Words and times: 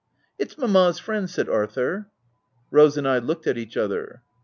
"It's 0.39 0.57
Mamma's 0.57 0.97
friend," 0.97 1.29
said 1.29 1.47
Arthur. 1.47 2.07
Rose 2.71 2.97
and 2.97 3.07
I 3.07 3.19
looked 3.19 3.45
at 3.45 3.55
each 3.59 3.77
other. 3.77 4.23